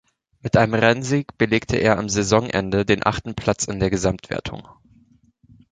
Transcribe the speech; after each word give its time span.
Mit 0.41 0.57
einem 0.57 0.73
Rennsieg 0.73 1.37
belegte 1.37 1.77
er 1.77 1.99
am 1.99 2.09
Saisonende 2.09 2.87
den 2.87 3.05
achten 3.05 3.35
Platz 3.35 3.65
in 3.65 3.79
der 3.79 3.91
Gesamtwertung. 3.91 4.67